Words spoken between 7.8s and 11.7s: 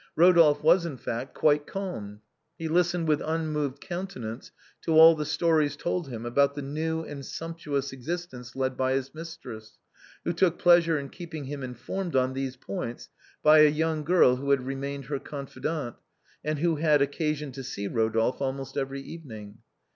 existence led by his mistress— who took pleasure in keeping him